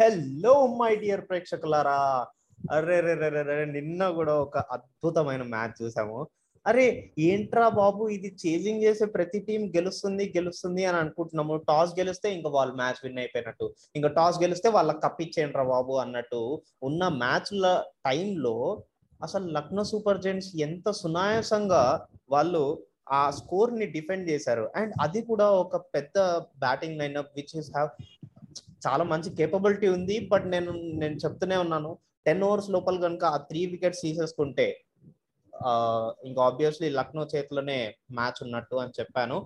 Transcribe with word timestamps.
Hello 0.00 0.52
my 0.76 0.96
dear 0.96 1.22
ప్రేక్షకులారా. 1.30 1.96
అరే 2.70 3.00
రే 3.00 3.14
రే 3.14 3.42
రే 3.42 3.64
నిన్న 3.64 4.10
కూడా 4.10 4.34
ఒక 4.34 4.58
అద్భుతమైన 4.58 5.42
మ్యాచ్ 5.42 5.74
చూసాము. 5.82 6.18
అరే 6.66 7.12
ఏంట్రా 7.18 7.68
బాబు 7.68 8.08
ఇది 8.08 8.36
చేజింగ్ 8.42 8.82
చేసే 8.82 9.06
ప్రతి 9.06 9.38
టీం 9.40 9.62
గెలుస్తుంది 9.76 10.32
గెలుస్తుంది 10.36 10.84
అని 10.84 10.96
అనుకుంటున్నాము. 10.96 11.56
టాస్ 11.68 11.92
గెలిస్తే 11.98 12.34
ఇంకా 12.34 12.50
వాళ్ళు 12.50 12.74
మ్యాచ్ 12.74 13.02
విన్ 13.04 13.18
అయిపోయినట్టు. 13.18 13.74
ఇంకా 13.96 14.08
టాస్ 14.08 14.42
గెలిస్తే 14.42 14.68
వాళ్ళకి 14.68 15.02
కప్పించేయండిరా 15.04 15.64
బాబు 15.64 15.92
అన్నట్టు 15.92 16.62
ఉన్న 16.82 17.08
మ్యాచ్ల 17.08 17.84
టైంలో 18.06 18.82
అసలు 19.22 19.48
లక్నో 19.50 19.84
సూపర్ 19.84 20.22
జెంట్స్ 20.22 20.50
ఎంత 20.56 20.90
సునాయాసంగా 20.90 22.06
వాళ్ళు 22.30 22.64
ఆ 23.10 23.30
స్కోర్ని 23.30 23.86
డిఫెండ్ 23.86 24.28
చేశారు. 24.30 24.70
అండ్ 24.76 24.92
అది 25.00 25.22
కూడా 25.22 25.50
ఒక 25.50 25.76
పెద్ద 25.76 26.18
batting 26.64 26.98
lineup 26.98 27.32
which 27.36 27.56
is 27.58 27.70
have 27.70 27.90
చాలా 28.86 29.04
మంచి 29.12 29.28
కేపబిలిటీ 29.38 29.88
ఉంది 29.96 30.16
బట్ 30.32 30.46
నేను 30.54 30.72
నేను 31.02 31.16
చెప్తూనే 31.24 31.56
ఉన్నాను. 31.64 31.90
టెన్ 32.26 32.42
ఓవర్స్ 32.48 32.70
లోపల 32.74 32.96
కనుక 33.06 33.24
ఆ 33.34 33.38
త్రీ 33.50 33.60
వికెట్స్ 33.72 34.02
తీసేసుకుంటే 34.06 34.66
ఇంకా 36.28 36.40
ఆబ్వియస్లీ 36.48 36.88
లక్నో 36.98 37.24
చేతిలోనే 37.32 37.78
మ్యాచ్ 38.18 38.38
ఉన్నట్టు 38.44 38.76
అని 38.82 38.96
చెప్పాను. 38.98 39.36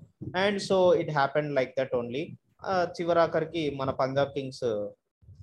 And 0.43 0.60
so 0.69 0.77
it 1.02 1.10
happened 1.19 1.51
like 1.59 1.73
that 1.79 1.95
only 2.01 2.23
చివరాఖరికి 2.98 3.62
మన 3.80 3.91
పంజాబ్ 4.02 4.33
కింగ్స్ 4.37 4.66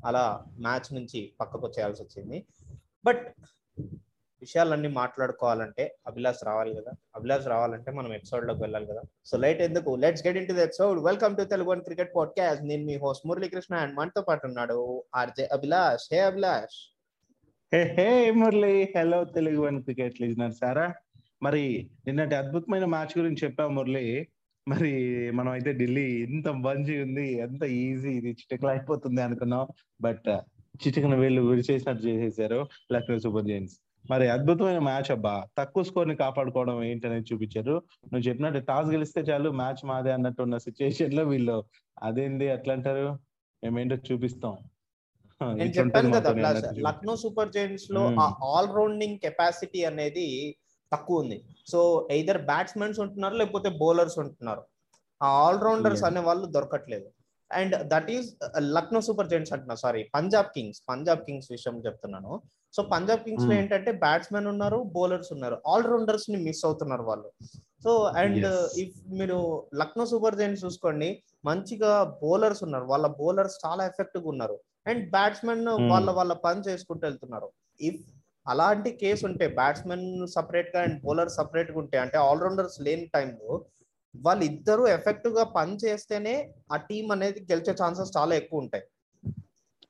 అలా 0.09 0.23
మ్యాచ్ 0.65 0.89
నుంచి 0.97 1.19
పక్కకు 1.41 1.63
వచ్చేయాల్సి 1.67 2.01
వచ్చింది. 2.05 2.37
బట్ 3.05 3.23
విషయాలన్నీ 4.43 4.87
మాట్లాడుకోవాలంటే 4.87 5.83
అభిలాష్ 6.07 6.45
రావాలి 6.45 6.71
కదా. 6.75 6.91
అభిలాష్ 7.15 7.47
రావాలంటే 7.47 7.91
మనం 7.91 8.13
ఎపిసోడ్లోకి 8.13 8.61
వెళ్ళాలి 8.61 8.85
కదా. 8.85 9.01
సో 9.25 9.37
లైట్ 9.37 9.61
ఎందుకు? 9.61 9.91
Let's 9.95 10.27
get 10.27 10.37
into 10.47 10.53
episode 10.53 10.99
welcome 11.03 11.37
to 11.37 11.43
Telugu 11.43 11.69
one 11.69 11.81
cricket 11.81 12.15
podcast 12.15 12.63
నేను 12.63 12.85
మీ 12.85 12.95
హోస్ట్ 12.97 13.27
మురళీకృష్ణ 13.27 13.75
అండ్ 13.75 13.95
మనతో 13.95 14.21
పాటు 14.21 14.47
ఉన్నాడు 14.47 15.03
RJ 15.15 15.45
Abhilash. 15.45 16.07
Hey 16.13 16.19
Abhilash. 16.19 16.77
Hey 17.73 17.81
hey 17.97 18.31
Murali. 18.31 18.93
Hello 18.97 19.23
Telugu 19.23 19.61
one 19.61 19.83
cricket 19.83 20.21
listener 20.21 20.53
సారా 20.53 20.93
మరి 21.43 21.89
నిన్నటి 22.07 22.35
అద్భుతమైన 22.35 22.85
మ్యాచ్ 22.85 23.19
గురించి 23.19 23.37
చెప్పాం 23.43 23.75
మురళి. 23.75 24.27
మరి 24.67 24.91
మనం 25.31 25.51
అయితే 25.51 25.73
ఢిల్లీ 25.73 26.23
ఎంత 26.23 26.47
మంచి 26.47 27.03
ఉంది 27.03 27.25
ఎంత 27.37 27.63
ఈజీ 27.63 28.11
ఇది 28.11 28.31
చిటకలు 28.31 28.69
అయిపోతుంది 28.69 29.21
అనుకున్నాం. 29.21 29.67
బట్ 30.01 30.29
చిటికన 30.83 31.15
వీళ్ళు 31.15 31.41
విడిచేసినట్టు 31.41 32.03
చేసేసారు. 32.07 32.67
Lucknow 32.93 33.19
super 33.19 33.43
giants. 33.43 33.75
మరి 34.05 34.25
అద్భుతమైన 34.29 34.79
మ్యాచ్ 34.79 35.09
అబ్బా. 35.11 35.33
తక్కువ 35.57 35.83
స్కోర్ని 35.83 36.15
కాపాడుకోవడం 36.15 36.77
ఏంటనేది 36.83 37.25
చూపించారు. 37.33 37.75
నువ్వు 38.11 38.25
చెప్పినట్టు 38.27 38.59
టాస్ 38.69 38.89
గెలిస్తే 38.89 39.21
చాలు 39.21 39.49
మ్యాచ్ 39.61 39.85
మాదే 39.85 40.11
అన్నట్టు 40.11 40.41
ఉన్న 40.41 40.57
సిచ్యుయేషన్లో 40.57 41.23
వీళ్ళు 41.23 41.57
అదేంది 42.03 42.47
అట్లా 42.49 42.73
అంటారు 42.73 43.07
మేమేంటో 43.63 43.97
చూపిస్తాం. 44.07 44.53
నేను 45.41 45.71
చెప్పాను 45.77 46.09
కదా 46.15 46.49
లక్నో 46.87 47.13
సూపర్ 47.15 47.53
జైంట్స్లో 47.55 48.01
ఆ 48.23 48.25
ఆల్ 48.51 48.69
రౌండింగ్ 48.75 49.17
కెపాసిటీ 49.19 49.83
అనేది 49.83 50.27
తక్కువ 50.91 51.21
ఉంది. 51.23 51.37
సో 51.71 51.79
ఎయిదర్ 52.11 52.41
బ్యాట్స్మెన్స్ 52.51 52.99
ఉంటున్నారు 52.99 53.35
లేకపోతే 53.35 53.69
బౌలర్స్ 53.81 54.17
ఉంటున్నారు. 54.19 54.63
ఆ 55.21 55.27
ఆల్ 55.43 55.61
రౌండర్స్ 55.65 56.03
అనే 56.03 56.19
వాళ్ళు 56.19 56.45
దొరకట్లేదు. 56.45 57.07
And 57.51 57.75
that 57.93 58.09
is 58.11 58.27
Lucknow 58.77 59.01
super 59.01 59.29
giants 59.29 59.53
అంటున్నా 59.53 59.75
sorry 59.75 60.03
Punjab 60.15 60.49
kings 60.55 60.81
Punjab 60.89 61.21
kings 61.27 61.49
విషయం 61.51 61.77
చెప్తున్నాను. 61.87 62.33
సో 62.73 62.81
పంజాబ్ 62.93 63.23
కింగ్స్లో 63.25 63.53
ఏంటంటే 63.59 63.91
బ్యాట్స్మెన్ 64.03 64.47
ఉన్నారు 64.51 64.79
బౌలర్స్ 64.95 65.31
ఉన్నారు. 65.35 65.57
ఆల్ 65.71 65.87
రౌండర్స్ని 65.91 66.37
మిస్ 66.45 66.63
అవుతున్నారు 66.67 67.03
వాళ్ళు. 67.09 67.29
సో 67.83 67.91
అండ్ 68.21 68.45
ఇఫ్ 68.83 68.97
మీరు 69.19 69.37
లక్నో 69.81 70.05
సూపర్ 70.11 70.37
జైంట్స్ 70.39 70.63
చూసుకోండి 70.65 71.09
మంచిగా 71.49 71.91
బౌలర్స్ 72.23 72.61
ఉన్నారు. 72.67 72.85
వాళ్ళ 72.93 73.07
బౌలర్స్ 73.19 73.57
చాలా 73.65 73.83
ఎఫెక్టివ్ 73.91 74.25
ఉన్నారు. 74.33 74.55
అండ్ 74.91 75.03
బ్యాట్స్మెన్ 75.15 75.65
వాళ్ళ 75.91 76.09
వాళ్ళ 76.19 76.33
పని 76.45 76.61
చేసుకుంటూ 76.69 77.03
వెళ్తున్నారు. 77.07 77.49
ఇఫ్ 77.89 78.01
అలాంటి 78.45 78.89
కేసు 79.01 79.23
ఉంటే 79.29 79.45
బ్యాట్స్మెన్ 79.59 80.07
సపరేట్గా 80.35 80.79
అండ్ 80.85 80.97
బౌలర్ 81.05 81.31
సపరేట్గా 81.37 81.77
ఉంటే 81.83 81.97
అంటే 82.03 82.17
ఆల్రౌండర్స్ 82.29 82.79
లేని 82.87 83.05
టైంలో 83.15 83.51
వాళ్ళు 84.15 84.43
ఇద్దరు 84.49 84.83
ఎఫెక్టివ్గా 84.95 85.45
పని 85.57 85.75
చేస్తేనే 85.83 86.33
ఆ 86.73 86.77
టీం 86.89 87.05
అనేది 87.15 87.39
గెలిచే 87.51 87.73
ఛాన్సెస్ 87.81 88.11
చాలా 88.17 88.33
ఎక్కువ 88.41 88.63
ఉంటాయి. 88.63 88.83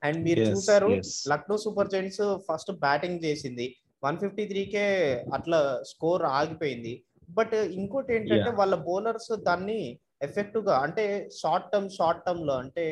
అండ్ 0.03 0.19
మీరు 0.24 0.44
చూసారు 0.52 0.90
Lucknow 1.28 1.58
super 1.58 1.90
giants 1.90 2.24
first 2.47 2.72
batting 2.86 3.24
చేసింది. 3.25 3.66
వన్ 4.06 4.18
ఫిఫ్టీ 4.18 4.46
త్రీకే 4.46 4.86
అట్లా 5.34 5.59
స్కోర్ 5.88 6.24
ఆగిపోయింది. 6.38 6.94
బట్ 7.30 7.53
ఇంకోటి 7.53 8.16
ఏంటంటే 8.16 8.52
వాళ్ళ 8.52 8.75
బౌలర్స్ 8.88 9.31
దాన్ని 9.50 9.80
ఎఫెక్టివ్గా 10.22 10.75
అంటే 10.78 11.03
షార్ట్ 11.41 11.69
టర్మ్ 11.72 11.90
షార్ట్ 11.90 12.24
టర్మ్లో 12.25 12.56
అంటే 12.64 12.86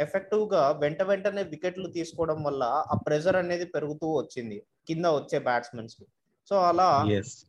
ఎఫెక్టివ్గా 0.00 0.62
వెంట 0.82 1.02
వెంటనే 1.02 1.42
వికెట్లు 1.42 1.88
తీసుకోవడం 1.88 2.38
వల్ల 2.42 2.62
ఆ 2.92 2.94
ప్రెజర్ 3.06 3.36
అనేది 3.36 3.66
పెరుగుతూ 3.74 4.06
వచ్చింది. 4.16 4.56
కింద 4.88 5.06
వచ్చే 5.18 5.38
బ్యాట్స్మెన్స్కి. 5.38 6.06
సో 6.48 6.56
అలా 6.60 6.86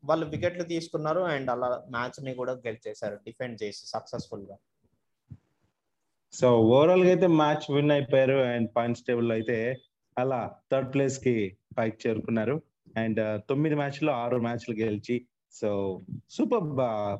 వాళ్ళు 0.05 0.25
వికెట్లు 0.25 0.63
తీసుకున్నారు. 0.63 1.21
అండ్ 1.33 1.49
అలా 1.49 1.69
మ్యాచ్ని 1.89 2.33
కూడా 2.33 2.53
గెలిచేశారు. 2.67 3.15
డిఫెండ్ 3.27 3.57
చేసి 3.63 3.83
సక్సెస్ఫుల్గా 3.87 4.57
సో 6.33 6.47
ఓవరాల్గా 6.75 7.09
అయితే 7.13 7.27
మ్యాచ్ 7.41 7.65
విన్ 7.75 7.93
అయిపోయారు 7.95 8.37
అండ్ 8.51 8.67
పాయింట్స్ 8.75 9.03
టేబుల్ 9.07 9.31
అయితే 9.37 9.57
అలా 10.17 10.39
థర్డ్ 10.71 10.89
ప్లేస్కి 10.93 11.33
పైకి 11.77 11.97
చేరుకున్నారు. 12.03 12.55
అండ్ 13.01 13.19
తొమ్మిది 13.49 13.75
మ్యాచ్లో 13.75 14.11
ఆరు 14.23 14.37
మ్యాచ్లు 14.45 14.73
గెలిచి 14.81 15.15
సో 15.59 15.69
సూపర్ 16.35 16.67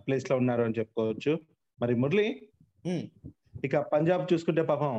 ప్లేస్లో 0.06 0.36
ఉన్నారు 0.42 0.64
అని 0.68 0.78
చెప్పుకోవచ్చు. 0.80 1.34
మరి 1.80 1.94
మురళి 1.96 2.28
ఇక 3.68 3.78
పంజాబ్ 3.94 4.30
చూసుకుంటే 4.34 4.64
పాపం 4.72 4.94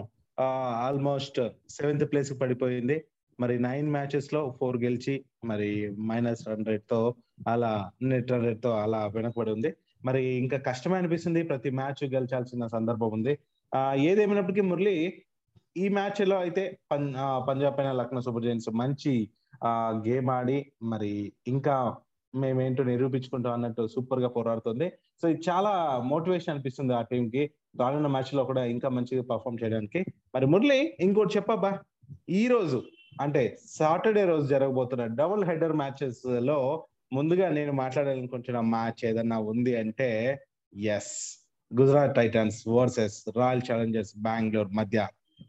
ఆల్మోస్ట్ 0.86 1.40
సెవెంత్ 1.76 2.04
ప్లేస్కి 2.10 2.36
పడిపోయింది. 2.38 2.96
మరి 3.38 3.54
నైన్ 3.58 3.88
మ్యాచెస్లో 3.90 4.40
ఫోర్ 4.58 4.76
గెలిచి 4.84 5.14
మరి 5.50 5.70
మైనస్ 6.08 6.44
రన్ 6.48 6.68
రేట్తో 6.70 7.00
అలా 7.52 7.70
నెట్ 8.10 8.32
రన్ 8.32 8.46
రేట్తో 8.48 8.72
అలా 8.84 9.00
వెనకబడి 9.14 9.50
ఉంది. 9.56 9.70
మరి 10.04 10.22
ఇంకా 10.42 10.58
కష్టమే 10.68 10.96
అనిపిస్తుంది 11.00 11.40
ప్రతి 11.50 11.70
మ్యాచ్ 11.80 12.02
గెలిచాల్సిన 12.14 12.66
సందర్భం 12.66 13.10
ఉంది. 13.18 13.34
ఏదేమైనప్పటికీ 14.08 14.60
మురళి 14.70 14.96
ఈ 15.76 15.84
మ్యాచ్లో 15.88 16.36
అయితే 16.38 16.62
పంజాబ్ 17.48 17.76
పైన 17.78 17.92
లక్నో 17.92 18.20
సూపర్ 18.20 18.44
జైన్స్ 18.44 18.68
మంచి 18.82 19.12
ఆ 19.64 19.72
గేమ్ 20.06 20.30
ఆడి 20.30 20.58
మరి 20.82 21.12
ఇంకా 21.46 21.74
మేమేంటో 22.34 22.82
నిరూపించుకుంటాం 22.82 23.52
అన్నట్టు 23.52 23.82
సూపర్గా 23.94 24.28
పోరాడుతుంది. 24.28 24.86
సో 25.20 25.24
ఇది 25.28 25.40
చాలా 25.48 25.72
మోటివేషన్ 26.12 26.52
అనిపిస్తుంది 26.54 26.92
ఆ 26.94 27.02
టీం 27.02 27.24
కి 27.30 27.42
రానున్న 27.80 28.06
మ్యాచ్లో 28.06 28.42
కూడా 28.44 28.62
ఇంకా 28.74 28.88
మంచిగా 28.88 29.22
పర్ఫామ్ 29.32 29.60
చేయడానికి. 29.62 30.00
మరి 30.34 30.46
మురళి 30.46 30.78
ఇంకోటి 31.00 31.36
చెప్పబ్బా. 31.36 31.72
ఈ 32.40 32.42
రోజు 32.48 32.78
అంటే 33.20 33.42
సాటర్డే 33.78 34.24
రోజు 34.24 34.46
జరగబోతున్న 34.46 35.04
డబుల్ 35.20 35.44
హెడర్ 35.44 35.76
మ్యాచెస్లో 35.82 36.58
ముందుగా 37.12 37.46
నేను 37.48 37.72
మాట్లాడాలనుకుంటున్న 37.72 38.60
మ్యాచ్ 38.74 39.00
ఏదన్నా 39.10 39.38
ఉంది 39.52 39.72
అంటే 39.76 40.08
yes 40.72 41.14
Gujarat 41.72 42.14
titans 42.14 42.58
versus 42.68 43.16
royal 43.36 43.62
challengers 43.68 44.12
Bengaluru 44.18 44.72
మధ్య. 44.72 44.98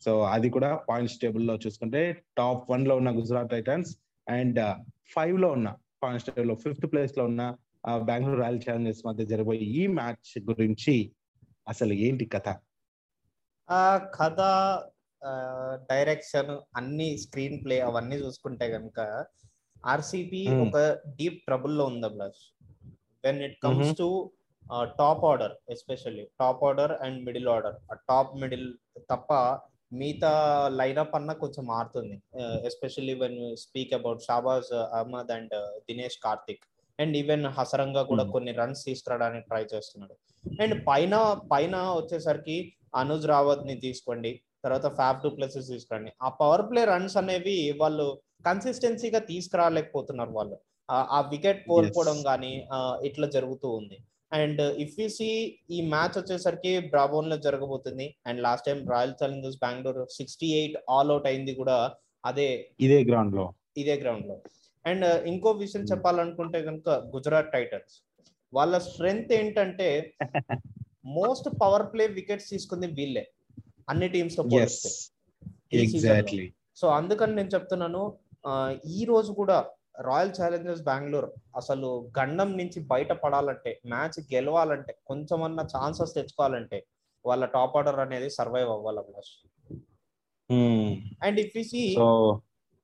సో 0.05 0.11
అది 0.31 0.47
కూడా 0.49 0.69
పాయింట్స్ 0.89 1.17
టేబుల్లో 1.21 1.55
చూసుకుంటే 1.63 2.01
టాప్ 2.37 2.63
వన్లో 2.71 2.93
ఉన్న 2.95 3.09
గుజరాత్ 3.17 3.51
టైటన్స్ 3.51 3.91
అండ్ 4.27 4.59
ఫైవ్లో 5.13 5.49
ఉన్న 5.51 5.69
పాయింట్స్ 6.01 6.25
టేబుల్లో 6.27 6.55
ఫిఫ్త్ 6.55 6.87
ప్లేస్లో 6.91 7.23
ఉన్న 7.25 7.43
బెంగళూరు 8.03 8.41
రాయల్ 8.41 8.61
ఛాలెంజర్స్ 8.65 9.03
మధ్య 9.05 9.25
జరగబోయే 9.25 9.65
ఈ 9.73 9.83
మ్యాచ్ 9.97 10.31
గురించి 10.49 10.95
అసలు 11.67 11.93
ఏంటి 12.05 12.25
కథ? 12.25 12.47
ఆ 13.69 13.83
కథ 14.17 14.39
డైరెక్షన్ 15.89 16.51
అన్ని 16.75 17.09
స్క్రీన్ 17.17 17.57
ప్లే 17.65 17.75
అవన్నీ 17.81 18.15
చూసుకుంటే 18.15 18.65
కనుక 18.71 18.99
ఆర్సిపి 19.83 20.41
ఒక 20.63 20.77
డీప్ 21.15 21.39
ట్రబుల్లో 21.45 21.85
ఉంది 21.85 22.05
Abhilash 22.05 22.43
when 23.23 23.39
it 23.43 23.57
comes 23.63 23.93
to 23.97 24.07
top 24.99 25.23
order 25.31 25.53
especially 25.75 26.25
top 26.41 26.63
order 26.69 26.93
and 27.05 27.19
middle 27.27 27.47
order 27.55 27.77
ఆ 27.91 27.95
టాప్ 28.11 28.33
మిడిల్ 28.43 28.67
తప్ప 29.11 29.33
మిగతా 30.01 30.31
లైనప్ 30.79 31.15
అన్న 31.17 31.31
కొంచెం 31.41 31.63
మారుతుంది. 31.71 32.15
Especially 32.69 33.15
when 33.23 33.39
speak 33.63 33.93
about 33.97 34.21
Shahbaz 34.27 34.69
Ahmed 34.99 35.31
and 35.37 35.53
Dinesh 35.89 36.17
Karthik 36.25 36.63
and 36.99 37.13
even 37.21 37.45
Hasaranga 37.57 38.03
కూడా 38.11 38.23
కొన్ని 38.33 38.51
రన్స్ 38.61 38.81
తీసుకురావడానికి 38.87 39.45
ట్రై 39.51 39.63
చేస్తున్నాడు. 39.73 40.15
అండ్ 40.63 40.75
పైన 40.87 41.13
పైన 41.53 41.75
వచ్చేసరికి 41.99 42.57
అనుజ్ 43.01 43.27
రావత్ని 43.33 43.75
తీసుకోండి. 43.85 44.31
తర్వాత 44.63 44.87
ఫ్యాఫ్ 44.99 45.21
టూ 45.23 45.29
ప్లేసెస్ 45.37 45.69
తీసుకోండి 45.73 46.09
ఆ 46.25 46.29
పవర్ 46.41 46.65
ప్లే 46.69 46.81
రన్స్ 46.93 47.17
అనేవి 47.21 47.55
వాళ్ళు 47.81 48.05
కన్సిస్టెన్సీగా 48.45 49.19
తీసుకురాలేకపోతున్నారు 49.31 50.33
వాళ్ళు. 50.39 50.57
ఆ 50.89 51.19
వికెట్ 51.31 51.61
కోల్పోవడం 51.69 52.17
కానీ 52.29 52.53
ఇట్లా 53.09 53.27
జరుగుతూ 53.35 53.67
ఉంది. 53.79 53.97
అండ్ 54.39 54.61
ఇఫ్ 54.83 54.95
యూ 54.99 55.07
సి 55.17 55.27
ఈ 55.75 55.79
మ్యాచ్ 55.93 56.15
వచ్చేసరికి 56.19 56.71
బ్రాబోన్లో 56.93 57.37
జరగబోతుంది. 57.45 58.07
And 58.27 58.39
last 58.45 58.65
time 58.69 58.79
royal 58.93 59.13
challengers 59.21 59.59
Bengaluru 59.65 60.03
sixty 60.17 60.49
eight 60.59 60.77
all 60.95 61.11
out 61.15 61.27
అయింది 61.31 61.53
కూడా 61.61 61.77
అదే 62.23 62.47
ఇదే 62.85 62.99
గ్రౌండ్లో 63.09 63.45
ఇదే 63.81 63.95
గ్రౌండ్లో 64.03 64.35
అండ్ 64.85 65.05
ఇంకో 65.31 65.49
విషయం 65.63 65.83
చెప్పాలనుకుంటే 65.91 66.59
కనుక 66.67 66.89
గుజరాత్ 67.15 67.53
టైటన్స్. 67.55 67.93
వాళ్ళ 68.53 68.73
స్ట్రెంగ్త్ 68.87 69.31
ఏంటంటే 69.39 69.87
మోస్ట్ 71.17 71.47
పవర్ 71.61 71.85
ప్లే 71.93 72.03
వికెట్స్ 72.17 72.49
తీసుకుంది 72.53 72.87
వీళ్ళే. 72.99 73.23
అన్ని 73.91 74.07
టీమ్స్తో 74.15 74.43
పోలిస్తే. 74.51 74.89
సో 76.79 76.85
అందుకని 76.99 77.33
నేను 77.39 77.51
చెప్తున్నాను 77.55 78.03
ఈ 78.97 79.01
రోజు 79.09 79.31
కూడా 79.39 79.57
రాయల్ 79.95 80.33
ఛాలెంజర్స్ 80.41 80.81
బెంగళూరు 80.81 81.29
అసలు 81.55 82.11
గండం 82.19 82.57
నుంచి 82.57 82.79
బయట 82.83 83.11
పడాలంటే 83.11 83.81
మ్యాచ్ 83.85 84.19
గెలవాలంటే 84.33 84.97
కొంచెమన్నా 85.05 85.63
ఛాన్సెస్ 85.63 86.15
తెచ్చుకోవాలంటే 86.15 86.85
వాళ్ళ 87.25 87.45
టాప్ 87.45 87.77
ఆర్డర్ 87.77 87.99
అనేది 87.99 88.29
సర్వైవ్ 88.29 88.69
అవ్వాలి 88.69 88.99
Abhilash 88.99 89.33
and 91.21 91.39
if 91.39 91.57
see 91.63 91.83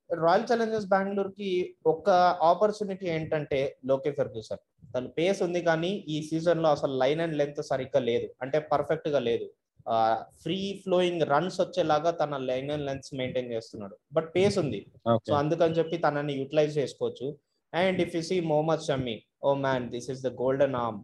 royal 0.09 0.45
challengers 0.51 0.87
Bengaluru 0.87 1.29
కి 1.29 1.75
ఒక 1.85 2.09
ఆపర్చునిటీ 2.41 3.05
ఏంటంటే 3.07 3.77
లోకే 3.85 4.11
ఫెర్గ్యూసన్. 4.11 4.61
తన 4.95 5.07
పేస్ 5.07 5.43
ఉంది 5.43 5.61
కానీ 5.61 5.87
ఈ 5.87 6.21
సీజన్లో 6.21 6.69
అసలు 6.69 6.93
లైన్ 6.97 7.21
అండ్ 7.21 7.37
లెంత్ 7.37 7.61
సరిగ్గా 7.61 7.99
లేదు. 7.99 8.27
అంటే 8.41 8.59
పర్ఫెక్ట్గా 8.59 9.19
లేదు. 9.19 9.45
ఫ్రీ 10.43 10.57
ఫ్లోయింగ్ 10.83 11.23
రన్స్ 11.33 11.59
వచ్చేలాగా 11.61 12.11
తన 12.21 12.37
లైన్ 12.49 12.71
అండ్ 12.73 12.85
లెన్స్ 12.89 13.11
మెయింటైన్ 13.19 13.51
చేస్తున్నాడు. 13.55 13.95
బట్ 14.15 14.27
పేస్ 14.35 14.57
ఉంది. 14.63 14.81
సో 15.27 15.33
అందుకని 15.43 15.77
చెప్పి 15.79 15.97
తనని 16.07 16.33
యూటిలైజ్ 16.39 16.73
చేసుకోవచ్చు. 16.81 17.27
And 17.73 17.99
if 18.05 18.13
you 18.17 18.23
see 18.31 18.37
Mohammed 18.51 18.83
Shami 18.89 19.15
oh 19.47 19.51
man 19.67 19.87
this 19.95 20.09
is 20.15 20.23
the 20.27 20.31
golden 20.41 20.77
arm 20.83 21.01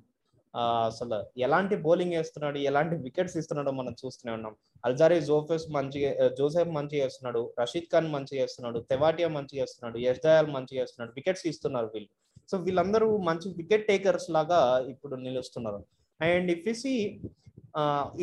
అసలు 0.90 1.18
ఎలాంటి 1.46 1.76
బౌలింగ్ 1.86 2.14
వేస్తున్నాడు 2.18 2.58
ఎలాంటి 2.70 2.96
వికెట్స్ 3.06 3.36
ఇస్తున్నాడో 3.40 3.72
మనం 3.80 3.94
చూస్తూనే 4.02 4.32
ఉన్నాం. 4.36 4.54
అల్జారీ 4.88 5.18
జోఫెస్ 5.30 5.66
మంచిగా 5.78 6.10
జోసెఫ్ 6.38 6.72
మంచిగా 6.78 7.02
వేస్తున్నాడు 7.06 7.42
రషీద్ 7.62 7.90
ఖాన్ 7.94 8.08
మంచిగా 8.14 8.42
వేస్తున్నాడు 8.44 8.80
తెవాటియా 8.92 9.30
మంచిగా 9.38 9.62
వేస్తున్నాడు 9.64 9.98
యష్ 10.06 10.22
దయాల్ 10.26 10.50
మంచిగా 10.58 10.80
వేస్తున్నాడు 10.84 11.12
వికెట్స్ 11.18 11.46
ఇస్తున్నారు 11.52 11.90
వీళ్ళు. 11.96 12.10
సో 12.52 12.58
వీళ్ళందరూ 12.68 13.10
మంచి 13.30 13.50
వికెట్ 13.60 13.86
టేకర్స్ 13.90 14.30
లాగా 14.38 14.60
ఇప్పుడు 14.94 15.18
నిలుస్తున్నారు. 15.28 15.82
అండ్ 16.20 16.52
ఇఫ్ 16.56 16.70
సి 16.84 16.94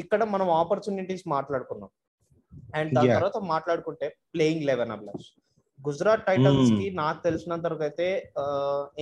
ఇక్కడ 0.02 0.22
మనం 0.34 0.48
ఆపర్చునిటీస్ 0.60 1.24
మాట్లాడుకున్నాం. 1.34 1.90
అండ్ 2.78 2.90
దాని 2.96 3.12
తర్వాత 3.16 3.38
మాట్లాడుకుంటే 3.52 4.06
ప్లేయింగ్ 4.34 4.66
లెవెన్ 4.70 4.92
అభిలాష్. 4.96 5.28
గుజరాత్ 5.80 6.26
టైటన్స్కి 6.30 6.86
నాకు 7.00 7.20
తెలిసినంత 7.28 7.64
వరకు 7.68 7.84
అయితే 7.88 8.06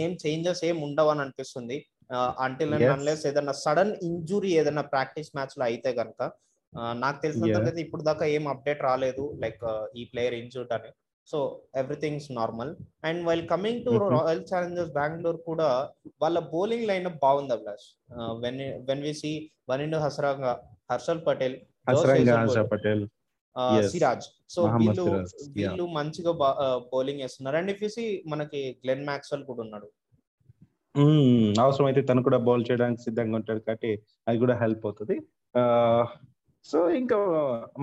ఏం 0.02 0.12
చేంజెస్ 0.22 0.62
ఏం 0.68 0.76
ఉండవు 0.86 1.10
అని 1.12 1.22
అనిపిస్తుంది. 1.24 1.78
అంటిల్ 2.46 2.72
అండ్ 2.76 2.92
అన్లెస్ 2.94 3.24
ఏదైనా 3.30 3.54
సడన్ 3.64 3.92
ఇంజురీ 4.08 4.50
ఏదైనా 4.60 4.84
ప్రాక్టీస్ 4.94 5.30
మ్యాచ్లో 5.36 5.64
అయితే 5.70 5.90
కనుక 6.00 6.20
నాకు 7.02 7.18
తెలిసినంత 7.24 7.56
అయితే 7.60 7.80
ఇప్పుడు 7.86 8.02
దాకా 8.08 8.24
ఏం 8.36 8.44
అప్డేట్ 8.52 8.82
రాలేదు. 8.88 9.24
లైక్ 9.42 9.64
ఈ 10.00 10.04
ప్లేయర్ 10.12 10.36
ఇంజూర్డ్ 10.42 10.72
అని. 10.78 10.90
So 11.30 11.38
everything's 11.80 12.28
normal 12.38 12.72
and 13.08 13.20
while 13.28 13.44
coming 13.52 13.80
to 13.86 13.92
royal 14.14 14.42
challengers 14.50 14.92
Bengaluru 14.98 15.40
కూడా 15.50 15.68
వాళ్ళ 16.22 16.38
బౌలింగ్ 16.54 16.86
లైన్ 16.90 17.08
బాగుంది 17.24 17.54
Abhilash. 17.56 17.86
When 18.44 18.60
when 18.88 19.02
we 19.06 19.12
see 19.20 19.32
Wanindu 19.70 20.00
Hasaranga 20.04 20.52
Harshal 20.92 21.22
Patel 21.28 21.56
Patel 22.74 23.02
Siraj 23.92 24.26
so 24.54 24.60
వీళ్ళు 24.80 25.04
వీళ్ళు 25.56 25.84
మంచిగా 25.98 26.32
బౌలింగ్ 26.92 27.22
వేస్తున్నారు 27.24 27.56
అండ్ 27.60 27.70
ఇఫ్ 27.74 27.82
సి 27.94 28.04
మనకి 28.32 28.60
గ్లెన్ 28.82 29.04
మ్యాక్స్వెల్ 29.08 29.44
కూడా 29.50 29.60
ఉన్నాడు. 29.66 29.88
అవసరం 31.64 31.86
అయితే 31.88 32.00
తను 32.08 32.24
కూడా 32.28 32.38
బౌల్ 32.46 32.64
చేయడానికి 32.68 33.02
సిద్ధంగా 33.06 33.34
ఉంటాడు 33.40 33.60
కాబట్టి 33.66 33.90
అది 34.28 34.38
కూడా 34.44 34.54
హెల్ప్ 34.62 34.84
అవుతుంది. 34.88 35.16
సో 36.64 36.78
ఇంకా 36.90 37.16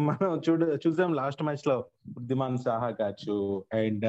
మనం 0.08 0.42
చూడ 0.46 0.64
చూసాం 0.84 1.14
లాస్ట్ 1.14 1.42
మ్యాచ్లో 1.44 1.76
బుద్ధిమాన్ 2.08 2.58
సాహా 2.58 2.90
కావచ్చు 2.92 3.36
అండ్ 3.74 4.06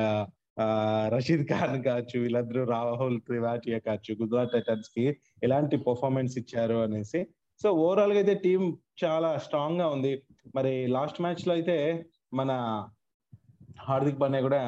రషీద్ 1.15 1.45
ఖాన్ 1.47 1.77
కావచ్చు 1.85 2.17
వీళ్ళందరూ 2.21 2.65
రాహుల్ 2.65 3.19
త్రివాటియా 3.21 3.79
కావచ్చు 3.79 4.13
గుజరాత్ 4.23 4.53
టైటన్స్కి 4.53 5.05
ఎలాంటి 5.43 5.77
పర్ఫార్మెన్స్ 5.77 6.35
ఇచ్చారు 6.39 6.75
అనేసి. 6.75 7.21
సో 7.63 7.69
ఓవరాల్గా 7.85 8.19
అయితే 8.19 8.35
టీం 8.35 8.63
చాలా 9.05 9.31
స్ట్రాంగ్గా 9.39 9.87
ఉంది. 9.89 10.13
మరి 10.57 10.73
లాస్ట్ 10.87 11.21
మ్యాచ్లో 11.23 11.53
అయితే 11.55 11.77
మన 12.35 12.51
హార్దిక్ 13.81 14.21
పాండ్యా 14.21 14.43
కూడా 14.49 14.63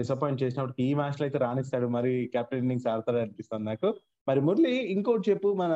డిసప్పాయింట్ 0.00 0.42
చేసినప్పటికి 0.42 0.82
ఈ 0.82 0.92
మ్యాచ్లో 0.94 1.24
అయితే 1.26 1.38
రాణిస్తాడు. 1.38 1.86
మరి 1.96 2.12
కెప్టెన్ 2.34 2.62
ఇన్నింగ్స్ 2.62 2.88
ఆడతాడు 2.92 3.20
అనిపిస్తుంది 3.24 3.64
నాకు. 3.64 3.88
మరి 4.28 4.40
మురళి 4.40 4.74
ఇంకోటి 4.94 5.30
చెప్పు 5.30 5.48
మన 5.52 5.72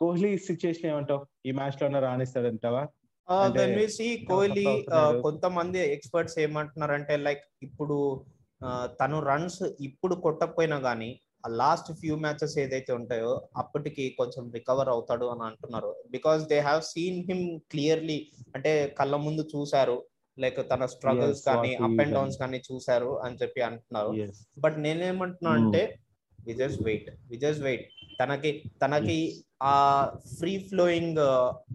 కోహ్లీ 0.00 0.38
సిచ్యుయేషన్ 0.38 0.90
ఏమంటావు? 0.90 1.26
ఈ 1.46 1.50
మ్యాచ్లో 1.50 2.00
రాణిస్తాడు 2.00 2.46
అంటావా 2.46 2.86
కోహ్లీ 4.30 4.66
కొంతమంది 5.20 5.78
ఎక్స్పర్ట్స్ 5.92 6.38
ఏమంటున్నారంటే 6.38 7.16
లైక్ 7.16 7.42
ఇప్పుడు 7.62 8.26
తను 9.00 9.20
రన్స్ 9.20 9.62
ఇప్పుడు 9.80 10.14
కొట్టకపోయినా 10.14 10.76
గానీ 10.76 11.20
లాస్ట్ 11.48 11.92
ఫ్యూ 11.92 12.16
మ్యాచెస్ 12.16 12.58
ఏదైతే 12.58 12.92
ఉంటాయో 12.92 13.48
అప్పటికి 13.56 14.04
కొంచెం 14.10 14.50
రికవర్ 14.52 14.88
అవుతాడు 14.88 15.26
అని 15.26 15.42
అంటున్నారు. 15.42 16.02
Because 16.10 16.48
they 16.48 16.58
have 16.58 16.82
seen 16.82 17.20
him 17.30 17.60
clearly 17.70 18.32
అంటే 18.54 18.72
కళ్ళ 18.98 19.16
ముందు 19.16 19.48
చూశారు. 19.56 20.06
లైక్ 20.38 20.70
తన 20.70 20.86
స్ట్రగుల్స్ 20.86 21.44
కానీ 21.44 21.74
అప్ 21.74 22.00
అండ్ 22.02 22.14
డౌన్స్ 22.14 22.38
కానీ 22.38 22.62
చూశారు 22.72 23.20
అని 23.20 23.36
చెప్పి 23.42 23.60
అంటున్నారు. 23.60 24.10
బట్ 24.58 24.78
నేనేమంటున్నా 24.78 25.52
అంటే 25.52 25.98
విజయస్ 26.46 26.78
వెయిట్ 26.82 27.10
విజయస్ 27.28 27.60
వెయిట్ 27.60 27.86
తనకి 28.20 28.50
తనకి 28.82 29.18
ఆ 29.70 29.74
ఫ్రీ 30.38 30.52
ఫ్లోయింగ్ 30.68 31.20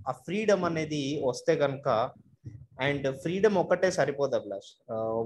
ఆ 0.10 0.14
ఫ్రీడమ్ 0.26 0.64
అనేది 0.70 1.04
వస్తే 1.30 1.54
కనుక 1.64 1.90
అండ్ 2.86 3.06
ఫ్రీడమ్ 3.24 3.58
ఒక్కటే 3.62 3.90
సరిపోదు 3.98 4.36
Abhilash. 4.40 4.70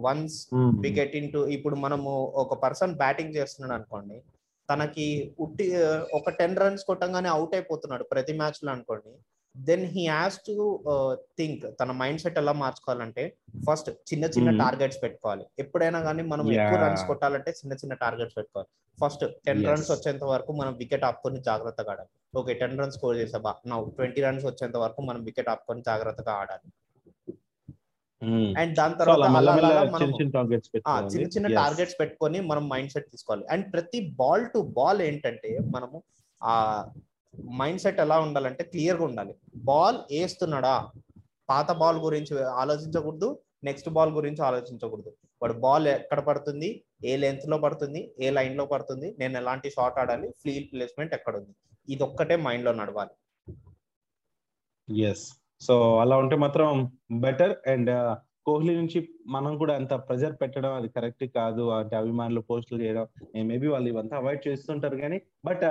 Once 0.07 0.37
we 0.83 0.89
get 0.99 1.15
into 1.35 1.41
ఇప్పుడు 1.57 1.75
మనము 1.85 2.11
ఒక 2.43 2.55
పర్సన్ 2.63 2.95
బ్యాటింగ్ 3.03 3.37
చేస్తున్నాడు 3.37 3.75
అనుకోండి 3.77 4.17
తనకి 4.69 5.07
ఉట్టి 5.43 5.65
ఒక 6.19 6.29
టెన్ 6.39 6.57
రన్స్ 6.61 6.83
కొట్టంగానే 6.89 7.29
అవుట్ 7.35 7.53
అయిపోతున్నాడు 7.57 8.05
ప్రతి 8.13 8.33
మ్యాచ్లో 8.39 8.69
అనుకోండి. 8.75 9.11
Then 9.69 9.83
he 9.93 10.03
has 10.07 10.37
to 10.47 10.55
think 11.39 11.61
తన 11.79 11.91
మైండ్ 12.01 12.21
సెట్ 12.23 12.37
ఎలా 12.41 12.53
మార్చుకోవాలంటే 12.63 13.23
ఫస్ట్ 13.67 13.89
చిన్న 14.09 14.25
చిన్న 14.35 14.49
టార్గెట్స్ 14.63 14.99
పెట్టుకోవాలి. 15.03 15.45
ఎప్పుడైనా 15.63 15.99
కానీ 16.07 16.23
మనం 16.31 16.45
ఎక్కువ 16.57 16.79
రన్స్ 16.85 17.03
కొట్టాలంటే 17.09 17.51
చిన్న 17.59 17.73
చిన్న 17.81 17.93
టార్గెట్స్ 18.03 18.37
పెట్టుకోవాలి. 18.39 18.69
ఫస్ట్ 18.97 19.23
టెన్ 19.47 19.63
రన్స్ 19.69 19.89
వచ్చేంత 19.95 20.23
వరకు 20.33 20.51
మనం 20.59 20.73
వికెట్ 20.81 21.05
ఆపుకొని 21.09 21.39
జాగ్రత్తగా 21.49 21.91
ఆడాలి. 21.93 22.11
ఓకే 22.39 22.53
టెన్ 22.61 22.77
రన్స్ 22.81 22.97
స్కోర్ 22.99 23.17
చేసా 23.21 23.39
నా 23.71 23.77
ట్వంటీ 23.97 24.21
రన్స్ 24.27 24.45
వచ్చేంత 24.49 24.77
వరకు 24.85 25.01
మనం 25.09 25.21
వికెట్ 25.29 25.49
ఆపుకొని 25.53 25.83
జాగ్రత్తగా 25.89 26.33
ఆడాలి. 26.41 26.67
అండ్ 28.61 28.71
దాని 28.77 28.95
తర్వాత 28.99 29.25
చిన్న 31.13 31.27
చిన్న 31.35 31.47
టార్గెట్స్ 31.59 31.97
పెట్టుకొని 31.99 32.39
మనం 32.51 32.63
మైండ్ 32.71 32.91
సెట్ 32.93 33.09
తీసుకోవాలి. 33.11 33.45
అండ్ 33.53 33.65
ప్రతి 33.73 33.99
బాల్ 34.21 34.45
టు 34.53 34.59
బాల్ 34.79 35.01
ఏంటంటే 35.09 35.51
మనము 35.75 35.97
ఆ 36.41 36.53
మైండ్ 37.61 37.81
సెట్ 37.81 37.99
ఎలా 37.99 38.19
ఉండాలంటే 38.19 38.63
క్లియర్గా 38.63 39.05
ఉండాలి. 39.05 39.33
బాల్ 39.69 39.97
వేస్తున్నాడా 40.11 40.75
పాత 41.49 41.71
బాల్ 41.71 41.99
గురించి 42.05 42.33
ఆలోచించకూడదు 42.43 43.39
నెక్స్ట్ 43.63 43.89
బాల్ 43.89 44.11
గురించి 44.11 44.41
ఆలోచించకూడదు. 44.43 45.11
వాడు 45.41 45.53
బాల్ 45.53 45.87
ఎక్కడ 45.87 46.19
పడుతుంది? 46.19 46.69
ఏ 47.05 47.15
లెంత్లో 47.15 47.57
పడుతుంది? 47.57 48.01
ఏ 48.19 48.29
లైన్లో 48.29 48.65
పడుతుంది? 48.65 49.15
నేను 49.19 49.37
ఎలాంటి 49.37 49.69
షాట్ 49.69 49.99
ఆడాలి? 49.99 50.27
ఫీల్డ్ 50.43 50.69
ప్లేస్మెంట్ 50.73 51.13
ఎక్కడ 51.13 51.35
ఉంది 51.37 51.53
ఇది 51.93 52.03
ఒక్కటే 52.03 52.35
మైండ్లో 52.35 52.71
నడవాలి. 52.71 53.13
ఎస్ 55.07 55.25
సో 55.61 55.99
అలా 55.99 56.15
ఉంటే 56.17 56.35
మాత్రం 56.35 56.69
బెటర్ 57.11 57.53
అండ్ 57.69 57.91
కోహ్లీ 58.47 58.73
నుంచి 58.79 58.99
మనం 59.35 59.53
కూడా 59.61 59.73
అంత 59.79 59.93
ప్రెజర్ 60.07 60.35
పెట్టడం 60.41 60.73
అది 60.79 60.89
కరెక్ట్ 60.95 61.25
కాదు. 61.37 61.63
అంటే 61.77 61.95
అభిమానులు 62.01 62.41
పోస్టులు 62.49 62.79
చేయడం 62.83 63.05
మేబీ 63.49 63.67
వాళ్ళు 63.73 63.87
ఇవంతా 63.93 64.15
అవాయిడ్ 64.21 64.43
చేస్తుంటారు 64.47 64.97
కానీ 65.03 65.17
బట్ 65.45 65.65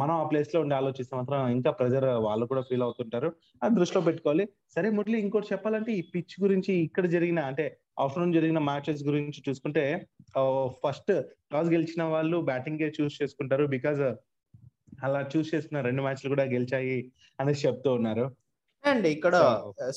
మనం 0.00 0.14
ఆ 0.22 0.26
ప్లేస్లో 0.32 0.60
ఉండి 0.64 0.76
ఆలోచిస్తే 0.80 1.14
మాత్రం 1.16 1.40
ఇంకా 1.56 1.70
ప్రెజర్ 1.80 2.08
వాళ్ళు 2.28 2.46
కూడా 2.52 2.62
ఫీల్ 2.70 2.84
అవుతుంటారు. 2.88 3.30
అది 3.62 3.74
దృష్టిలో 3.80 4.02
పెట్టుకోవాలి. 4.08 4.46
సరే 4.76 4.90
మురళి 4.90 5.18
ఇంకోటి 5.24 5.50
చెప్పాలంటే 5.52 5.92
ఈ 5.92 6.02
పిచ్ 6.14 6.36
గురించి 6.44 6.72
ఇక్కడ 6.88 7.06
జరిగిన 7.16 7.40
అంటే 7.50 7.66
ఆఫ్టర్నూన్ 8.04 8.36
జరిగిన 8.38 8.60
మ్యాచెస్ 8.70 9.02
గురించి 9.08 9.40
చూసుకుంటే 9.48 9.84
ఫస్ట్ 10.84 11.12
టాస్ 11.52 11.68
గెలిచిన 11.74 12.04
వాళ్ళు 12.14 12.38
బ్యాటింగ్ 12.50 12.86
చూస్ 13.00 13.18
చేసుకుంటారు 13.22 13.66
బికాజ్ 13.76 14.00
అలా 15.04 15.20
చూస్ 15.32 15.48
చేసుకున్న 15.54 15.80
రెండు 15.80 16.02
మ్యాచ్లు 16.02 16.28
కూడా 16.28 16.44
గెలిచాయి 16.54 16.96
అనేసి 17.40 17.62
చెప్తూ 17.66 17.90
ఉన్నారు. 17.94 18.24
అండ్. 18.90 19.06
ఇక్కడ 19.14 19.34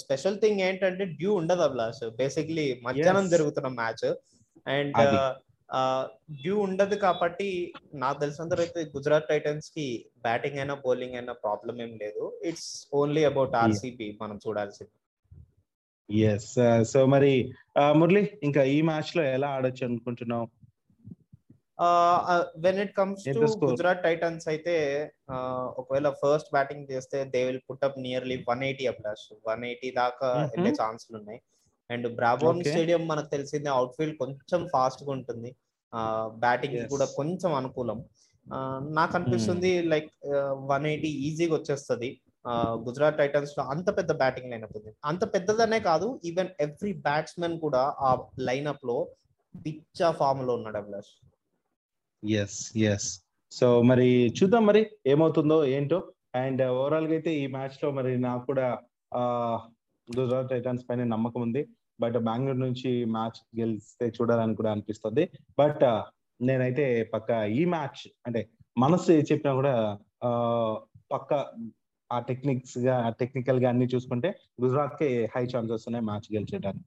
స్పెషల్ 0.01 0.39
థింగ్ 0.43 0.61
ఏంటంటే 0.67 1.05
డ్యూ 1.19 1.31
ఉండదు 1.41 1.63
అభిలాష్ 1.67 2.03
బేసిక్లీ 2.21 2.67
మధ్యాహ్నం 2.87 3.27
జరుగుతున్న 3.35 3.69
మ్యాచ్. 3.81 4.07
అండ్ 4.75 4.97
డ్యూ 6.41 6.55
ఉండదు 6.65 6.95
కాబట్టి 7.05 7.47
నాకు 8.03 8.17
తెలిసినంత 8.21 8.59
అయితే 8.65 8.81
గుజరాత్ 8.93 9.27
టైటన్స్కి 9.31 9.85
బ్యాటింగ్ 10.25 10.59
అయినా 10.61 10.75
బౌలింగ్ 10.85 11.17
అయినా 11.19 11.33
ప్రాబ్లం 11.45 11.75
ఏం 11.85 11.91
లేదు. 12.03 12.23
ఇట్స్ 12.49 12.69
ఓన్లీ 12.99 13.23
అబౌట్ 13.31 13.57
ఆర్సీబీ 13.63 14.07
మనం 14.21 14.37
చూడాల్సింది. 14.45 14.93
ఎస్ 16.09 16.53
సో 16.91 16.99
మరి 17.13 17.33
మురళి 17.99 18.21
ఇంకా 18.47 18.61
ఈ 18.75 18.77
మ్యాచ్లో 18.89 19.23
ఎలా 19.37 19.47
ఆడొచ్చు 19.55 19.83
అనుకుంటున్నావు? 19.87 20.47
When 22.65 22.79
it 22.83 22.93
comes 22.99 23.23
to 23.35 23.41
Gujarat 23.65 24.01
titans 24.05 24.45
అయితే 24.53 24.75
ఒకవేళ 25.79 26.09
ఫస్ట్ 26.21 26.49
బ్యాటింగ్ 26.55 26.85
చేస్తే 26.91 27.17
they 27.33 27.41
will 27.47 27.61
put 27.69 27.85
up 27.87 27.99
nearly 28.07 28.37
one 28.49 28.63
eighty 28.69 28.87
applause 28.91 29.25
one 29.49 29.63
eighty 29.69 29.89
దాకా 30.01 30.29
వెళ్ళే 30.53 30.71
ఛాన్సులు 30.81 31.17
ఉన్నాయి. 31.21 31.39
అండ్ 31.89 32.07
బ్రాబోన్ 32.19 32.61
స్టేడియం 32.69 33.03
మనకు 33.11 33.29
తెలిసిందే 33.35 33.69
అవుట్ 33.77 33.93
ఫీల్డ్ 33.97 34.17
కొంచెం 34.23 34.63
ఫాస్ట్గా 34.73 35.11
ఉంటుంది. 35.17 35.51
బ్యాటింగ్ 36.45 36.79
కూడా 36.93 37.05
కొంచెం 37.19 37.51
అనుకూలం. 37.59 37.99
నాకు 38.97 39.13
అనిపిస్తుంది 39.17 39.71
లైక్ 39.93 40.09
వన్ 40.71 40.85
ఎయిటీ 40.91 41.11
ఈజీగా 41.27 41.53
వచ్చేస్తుంది. 41.59 42.09
గుజరాత్ 42.87 43.17
టైటన్స్లో 43.21 43.63
అంత 43.73 43.87
పెద్ద 43.97 44.11
బ్యాటింగ్ 44.21 44.51
లైనప్ 44.51 44.75
ఉంది. 44.79 44.91
అంత 45.11 45.23
పెద్దదనే 45.33 45.79
కాదు 45.87 46.07
ఈవెన్ 46.29 46.51
ఎవ్రీ 46.65 46.93
బ్యాట్స్మెన్ 47.07 47.55
కూడా 47.65 47.81
ఆ 48.07 48.11
లైనప్లో 48.49 48.97
పిచ్చ 49.55 50.11
ఫామ్లో 50.19 50.53
ఉన్నాడు 50.59 50.77
అభిలాష్. 50.83 51.11
ఎస్ 52.23 52.77
ఎస్ 52.77 53.09
సో 53.51 53.81
మరి 53.81 54.07
చూద్దాం 54.37 54.65
మరి 54.65 54.81
ఏమవుతుందో 55.07 55.65
ఏంటో. 55.65 55.99
అండ్ 56.35 56.61
ఓవరాల్ 56.61 57.03
uh, 57.03 57.09
గా 57.09 57.15
అయితే 57.15 57.31
ఈ 57.35 57.47
మ్యాచ్లో 57.47 57.91
మరి 57.91 58.17
నాకు 58.17 58.45
కూడా 58.45 58.65
గుజరాత్ 60.07 60.49
టైటన్స్ 60.49 60.83
పైన 60.89 61.03
నమ్మకం 61.03 61.41
ఉంది. 61.41 61.61
బట్ 61.99 62.17
బెంగళూరు 62.17 62.57
నుంచి 62.57 63.05
మ్యాచ్ 63.05 63.59
గెలిస్తే 63.59 64.07
చూడాలని 64.07 64.55
కూడా 64.55 64.71
అనిపిస్తుంది. 64.71 65.29
బట్ 65.59 65.83
uh, 65.83 66.01
నేనైతే 66.41 67.03
పక్క 67.03 67.29
ఈ 67.31 67.65
మ్యాచ్ 67.65 68.01
అంటే 68.25 68.49
మనసు 68.77 69.11
చెప్పినా 69.11 69.53
కూడా 69.53 69.75
పక్క 71.11 71.33
ఆ 72.11 72.19
టెక్నిక్స్గా 72.19 73.09
టెక్నికల్గా 73.09 73.69
అన్ని 73.69 73.85
చూసుకుంటే 73.85 74.29
గుజరాత్కి 74.63 75.09
హై 75.35 75.43
ఛాన్సెస్ 75.45 75.85
ఉన్నాయి 75.87 76.05
మ్యాచ్ 76.05 76.27
గెలిచేయడానికి. 76.35 76.85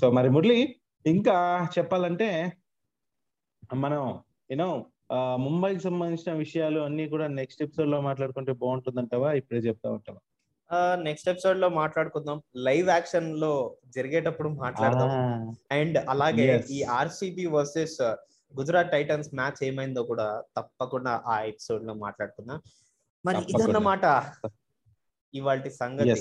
సో 0.00 0.10
మరి 0.10 0.30
మురళి 0.30 0.76
ఇంకా 1.06 1.36
చెప్పాలంటే 1.78 2.52
మనం 3.74 4.20
యూనో 4.50 4.86
ముంబైకి 5.36 5.80
సంబంధించిన 5.80 6.32
విషయాలు 6.32 6.80
అన్ని 6.80 7.08
కూడా 7.08 7.26
నెక్స్ట్ 7.26 7.62
ఎపిసోడ్లో 7.62 8.00
మాట్లాడుకుంటే 8.00 8.52
బాగుంటుందంటావా? 8.52 9.32
ఇప్పుడే 9.32 9.60
చెప్తా 9.60 9.90
ఉంటావా? 9.90 10.18
నెక్స్ట్ 11.02 11.28
ఎపిసోడ్లో 11.28 11.68
మాట్లాడుకుందాం. 11.68 12.42
లైవ్ 12.56 12.88
యాక్షన్లో 12.88 13.76
జరిగేటప్పుడు 13.86 14.48
మాట్లాడదాం. 14.48 15.10
అండ్ 15.72 16.04
అలాగే. 16.08 16.64
ఈ 16.70 16.82
RCB 16.82 17.46
versus 17.46 18.02
Gujarat 18.58 18.90
titans 18.90 19.34
match 19.34 19.64
ఏమైందో 19.64 20.02
కూడా 20.02 20.42
తప్పకుండా 20.56 21.22
ఆ 21.26 21.40
ఎపిసోడ్లో 21.40 21.94
మాట్లాడుకుందాం. 21.94 22.60
మరి. 23.26 23.36
ఇదన్నమాట 23.36 24.24
ఇవాళ 25.34 25.62
సంగతి. 25.68 26.20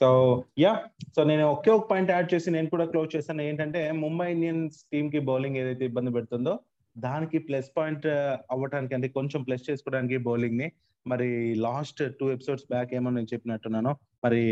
సో 0.00 0.44
యా. 0.58 0.84
సో 1.16 1.24
నేను 1.24 1.48
ఒకే 1.50 1.70
ఒక 1.70 1.90
పాయింట్ 1.90 2.10
యాడ్ 2.10 2.34
చేసి 2.34 2.50
నేను 2.50 2.70
కూడా 2.70 2.84
క్లోజ్ 2.84 3.16
చేశాను 3.16 3.42
ఏంటంటే 3.42 3.92
ముంబై 3.92 4.32
ఇండియన్స్ 4.32 4.76
టీమ్కి 4.92 5.18
బౌలింగ్ 5.18 5.56
ఏదైతే 5.56 5.84
ఇబ్బంది 5.84 6.10
పెడుతుందో 6.10 6.58
దానికి 6.98 7.38
ప్లస్ 7.38 7.70
పాయింట్ 7.76 8.06
అవ్వటానికి 8.50 8.94
అంటే 8.94 9.08
కొంచెం 9.08 9.42
ప్లస్ 9.42 9.70
చేసుకోవడానికి 9.70 10.16
బౌలింగ్ని 10.16 10.72
మరి 11.06 11.54
లాస్ట్ 11.54 12.00
టూ 12.20 12.30
ఎపిసోడ్స్ 12.30 12.66
బ్యాక్ 12.70 12.94
ఏమో 12.94 13.10
నేను 13.10 13.26
చెప్పినట్టున్నాను. 13.34 13.96
మరి 14.24 14.42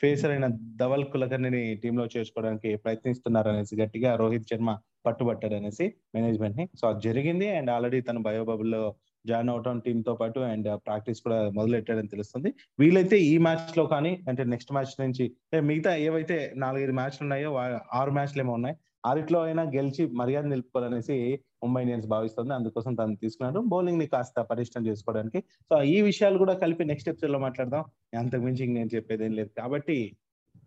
ఫేసర్ 0.00 0.30
అయిన 0.30 0.46
ధవల్ 0.76 1.04
కులకర్ణిని 1.04 1.74
టీమ్లో 1.74 2.08
చేసుకోవడానికి 2.16 2.76
ప్రయత్నిస్తున్నారు 2.76 3.48
అనేసి 3.48 3.74
గట్టిగా 3.76 4.16
రోహిత్ 4.16 4.48
శర్మ 4.50 4.78
పట్టుబట్టారు 5.06 5.54
అనేసి 5.54 5.94
మేనేజ్మెంట్ని 6.14 6.68
సో 6.80 6.88
అది 6.88 7.08
జరిగింది 7.08 7.48
అండ్ 7.56 7.70
ఆల్రెడీ 7.70 8.00
తను 8.00 8.22
బయోబబుల్లో 8.22 8.82
జాయిన్ 9.26 9.50
అవటం 9.50 9.80
టీమ్తో 9.80 10.14
పాటు 10.14 10.40
అండ్ 10.40 10.80
ప్రాక్టీస్ 10.86 11.20
కూడా 11.20 11.50
మొదలెట్టాడని 11.50 12.08
తెలుస్తుంది. 12.08 12.54
వీలైతే 12.78 13.18
ఈ 13.18 13.38
మ్యాచ్లో 13.38 13.86
కానీ 13.86 14.20
అంటే 14.28 14.44
నెక్స్ట్ 14.44 14.72
మ్యాచ్ 14.72 15.00
నుంచి 15.00 15.36
మిగతా 15.60 15.96
ఏవైతే 15.96 16.52
నాలుగైదు 16.56 16.92
మ్యాచ్లు 16.92 17.22
ఉన్నాయో 17.22 17.54
ఆరు 17.92 18.10
మ్యాచ్లు 18.10 18.42
ఏమో 18.42 18.52
ఉన్నాయి 18.52 18.76
ఆరిట్లో 19.06 19.42
అయినా 19.42 19.62
గెలిచి 19.62 20.06
మర్యాద 20.06 20.44
నిలుపుకోవాలనేసి 20.44 21.40
ముంబై 21.62 21.80
ఇండియన్స్ 21.80 22.08
భావిస్తుంది. 22.08 22.54
అందుకోసం 22.54 22.94
తను 22.94 23.16
తీసుకున్నాడు. 23.16 23.60
బౌలింగ్ని 23.66 24.06
కాస్త 24.06 24.40
పరిష్టం 24.40 24.86
చేసుకోవడానికి. 24.86 25.40
సో 25.40 25.82
ఈ 25.82 26.00
విషయాలు 26.02 26.38
కూడా 26.38 26.54
కలిపి 26.54 26.84
నెక్స్ట్ 26.84 27.08
ఎపిసోడ్లో 27.08 27.38
మాట్లాడదాం. 27.38 27.84
అంతకు 28.18 28.40
మించి 28.40 28.66
నేను 28.66 28.90
చెప్పేది 28.94 29.24
ఏం 29.24 29.32
లేదు. 29.32 29.50
కాబట్టి 29.58 30.16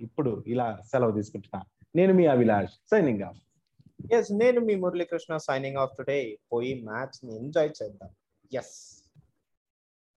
ఇప్పుడు 0.01 0.43
ఇలా 0.47 0.77
సెలవు 0.91 1.11
తీసుకుంటున్నా. 1.11 1.63
నేను 1.95 2.13
మీ 2.13 2.25
అభిలాష్. 2.25 2.71
Signing 2.91 3.21
off. 3.21 3.37
ఎస్ 4.13 4.31
నేను 4.31 4.59
మీ 4.59 4.75
మురళీకృష్ణ 4.75 5.37
సైనింగ్ 5.37 5.77
ఆఫ్ 5.77 5.91
టుడే 5.97 6.39
పోయి 6.53 6.83
మ్యాచ్ని 6.83 7.35
ఎంజాయ్ 7.35 7.69
చేద్దాం. 7.83 8.09
ఎస్ 8.53 9.02